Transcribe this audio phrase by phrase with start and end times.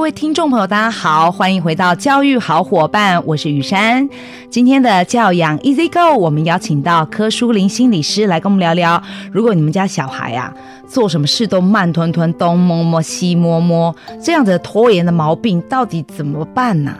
[0.00, 4.08] 各位听众朋友，大家好，欢迎回到教育好伙伴，我是雨珊。
[4.48, 10.54] 今天的教养 Easy Go，我们邀请到柯书林心理师来跟我们聊聊，如果你们家小孩啊，
[10.88, 13.94] 做什么事都慢吞吞，东摸摸西摸摸，
[14.24, 16.96] 这样子拖延的毛病到底怎么办呢？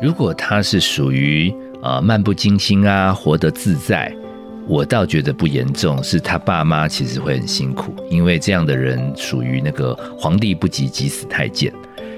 [0.00, 4.14] 如果他是属于呃漫不经心啊，活得自在。
[4.70, 11.72] 我倒觉得不严重，是他爸妈其实会很辛苦，因为这样的人属于那个皇帝不急急死太监。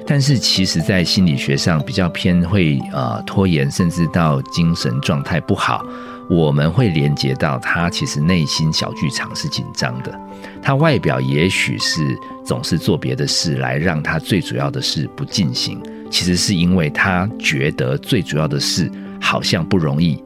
[0.06, 5.82] 但是其实，在心理学上比较偏会呃拖延，甚至到精神状态不好，
[6.28, 10.14] 我们会连接到他其实内心小剧场是紧张的。
[10.60, 12.06] 他外表也许是
[12.44, 20.22] 总是做别的事来让他最主要的事不进行，其实是因为他觉得最主要的事好像不容易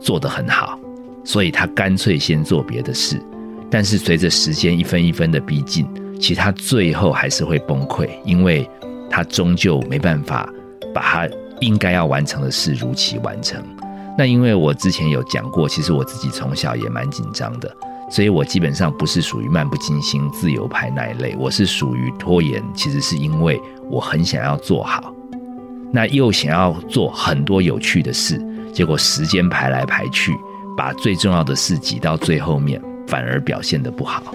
[0.00, 0.80] 做得很好。
[1.24, 3.20] 所以他干脆先做别的事，
[3.70, 5.86] 但是随着时间一分一分的逼近，
[6.20, 8.68] 其实他最后还是会崩溃，因为
[9.10, 10.48] 他终究没办法
[10.94, 11.28] 把他
[11.60, 13.62] 应该要完成的事如期完成。
[14.16, 17.74] 那因为我之前有讲过，其实我自己从小也蛮紧张的，
[18.10, 22.62] 所以我基本上不是属于漫不经心、自由派那一类，我是属于拖延。
[22.74, 25.12] 其实是因为我很想要做好，
[25.90, 28.40] 那又想要做很多有趣的事，
[28.72, 30.32] 结果时间排来排去。
[30.76, 34.34] 把最重要的事挤到最后面，反而表现得不好。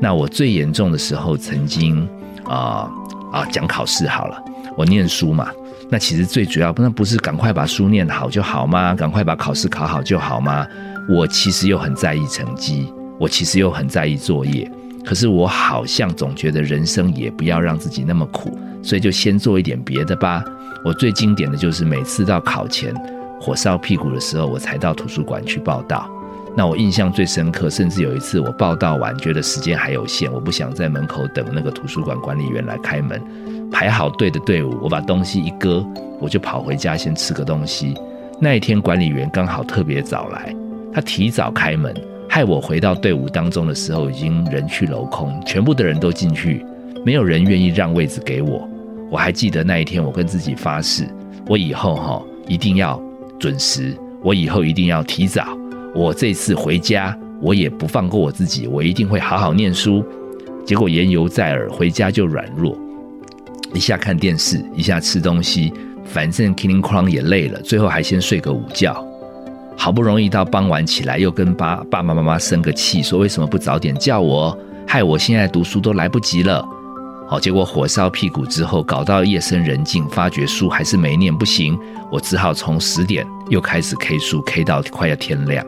[0.00, 2.08] 那我最严重的时候，曾经
[2.44, 2.90] 啊
[3.32, 4.42] 啊讲考试好了，
[4.76, 5.48] 我念书嘛。
[5.90, 8.94] 那其实最主要，那不是赶快把书念好就好吗？
[8.94, 10.66] 赶快把考试考好就好吗？
[11.08, 14.70] 我其实又很在意成绩，我其实又很在意作业。
[15.04, 20.44] 可是我好像总觉得人生也不要让自己那么苦，所以就先做一点别的吧。
[20.84, 22.94] 我最经典的就是每次到考前。
[23.40, 26.10] 火烧屁股的时候，我才到图书馆去报到。
[26.56, 33.22] 那我印象最深刻，甚至有一次我报到完，觉得时间还有限，我不想在门口等那个图书馆管理员来开门。
[33.70, 35.86] 排好队的队伍，我把东西一搁，
[36.18, 37.94] 我就跑回家先吃个东西。
[38.40, 40.52] 那一天管理员刚好特别早来，
[40.92, 41.94] 他提早开门，
[42.28, 46.64] 害我回到队伍当中的时候已经人去楼空，全部的人都进去，
[47.04, 48.68] 没有人愿意让位置给我。
[49.10, 51.06] 我还记得那一天，我跟自己发誓，
[51.46, 53.00] 我以后哈一定要。
[53.38, 55.56] 准时，我以后一定要提早。
[55.94, 60.04] 我这次回家，我也不放过我自己，我一定会好好念书。
[60.64, 62.76] 结果言犹在耳，回家就软弱，
[63.72, 65.72] 一下看电视，一下吃东西，
[66.04, 69.02] 反正叮铃哐啷也累了，最后还先睡个午觉。
[69.76, 74.56] 好不容易到傍晚起来，又跟爸爸爸妈妈生个气，说为什么不早点叫我，
[74.86, 76.68] 害我现在读书都来不及了。
[77.30, 81.78] 好，结果火烧屁股之后，搞到夜深人静，发觉书还是没念，不行，
[82.10, 85.62] 我只好从十点又开始 K 书，K 到快要天亮。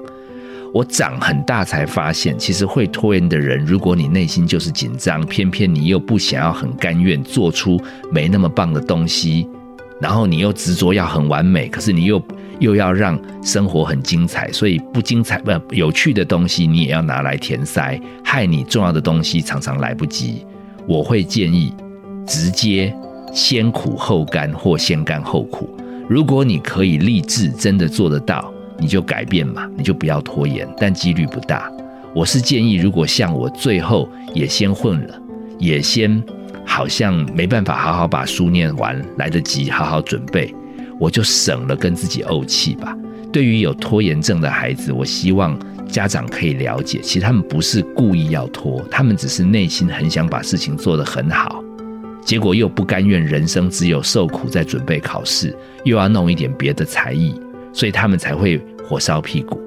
[0.72, 7.78] 我长很大才发现，其实会拖延的人，如果你内心就是紧张，偏偏你又不想要很甘愿做出
[8.10, 9.46] 没那么棒的东西，
[10.00, 12.22] 然后你又执着要很完美，可是你又
[12.58, 20.46] 又要让生活很精彩，所以不精彩不有趣的东西你也要拿来填塞，害你重要的东西常常来不及。
[20.86, 21.72] 我会建议
[22.26, 22.94] 直接
[23.32, 25.68] 先苦后甘，或先甘后苦。
[26.08, 31.70] 如果你可以立志真的做得到，你就改变嘛，你就不要拖延，但几率不大。
[32.14, 35.14] 我是建议，如果像我最后也先混了，
[35.58, 36.22] 也先
[36.66, 40.52] 好像没办法好好把书念完，来得及好好准备，
[40.98, 42.96] 我就省了跟自己怄气吧。
[43.32, 45.56] 对于有拖延症的孩子，我希望。
[45.90, 51.62] 家长可以了解，其实他们不是故意要拖，他们只是内心很想把事情做得很好，
[52.24, 57.34] 结果又不甘愿人生只有受苦在准备考试，又要弄一点别的才艺，
[57.72, 58.58] 所以他们才会
[58.88, 59.60] 火烧屁股。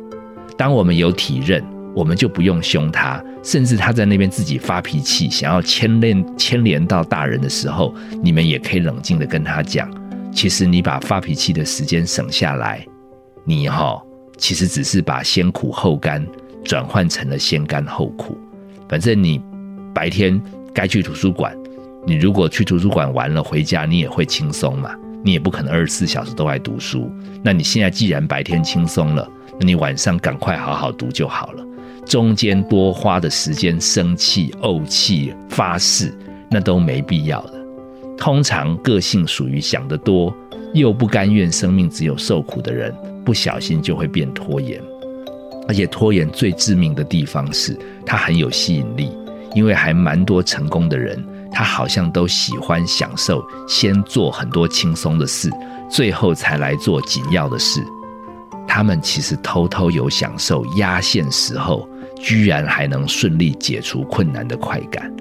[0.57, 1.63] 当我们有体认，
[1.95, 7.93] 我们就不用凶他，甚至他在那边自己发脾气，想要牵连牵连到大人的时候，
[8.23, 9.89] 你们也可以冷静地跟他讲，
[10.31, 12.85] 其实你把发脾气的时间省下来，
[13.45, 14.01] 你哈。
[14.43, 16.21] 其实只是把先苦后甘
[16.65, 18.37] 转换成了先甘后苦。
[18.89, 19.41] 反正你
[19.95, 20.39] 白天
[20.73, 21.55] 该去图书馆，
[22.05, 24.93] 你如果去图书馆玩了回家，你也会轻松嘛。
[25.23, 27.09] 你也不可能二十四小时都在读书。
[27.41, 29.25] 那你现在既然白天轻松了，
[29.57, 31.65] 那你晚上赶快好好读就好了。
[32.05, 36.13] 中间多花的时间生气、怄气、发誓，
[36.51, 37.53] 那都没必要的。
[38.17, 40.35] 通常个性属于想得多
[40.73, 42.93] 又不甘愿生命只有受苦的人。
[43.23, 44.81] 不小心就会变拖延。
[45.67, 49.09] 而且拖延最致命的地方是，它很有吸引力，
[49.55, 55.49] 因为还蛮多成功的人，他好像都喜欢享受先做很多轻松的事，
[55.89, 57.81] 最后才来做紧要的事。
[58.67, 61.87] 他们其实偷偷有享受压线时候，
[62.19, 65.13] 居然还能顺利解除困难的快感。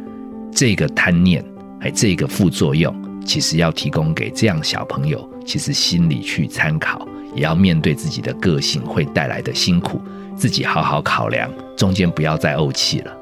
[0.50, 1.44] 这个贪念，
[1.80, 2.94] 哎，这个副作用，
[3.24, 10.00] 其实要提供给这样小朋友，其实心里去参考，也要面对自己的个性会带来的辛苦，
[10.36, 13.12] 自己好好考量，中间不要再怄气了。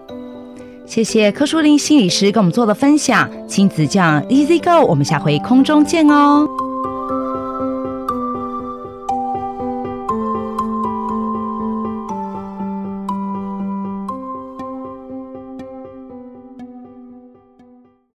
[0.87, 6.49] 谢谢柯书林心理师跟我们做的分享，亲子酱 Easy Go，我们下回空中见哦。